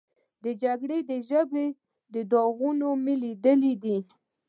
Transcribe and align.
د 0.43 0.45
جګړې 0.63 0.99
د 1.09 1.11
ژبې 1.29 1.65
داغونه 2.31 2.87
مې 3.03 3.15
لیدلي 3.23 3.73
دي. 3.83 3.97